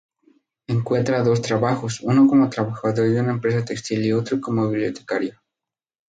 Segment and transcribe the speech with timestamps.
[0.65, 5.39] Encuentra dos trabajos, uno como trabajador de una empresa textil y otro como bibliotecario.